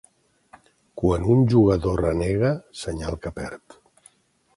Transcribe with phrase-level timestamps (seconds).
[1.01, 2.49] Quan un jugador renega,
[2.85, 3.77] senyal que perd.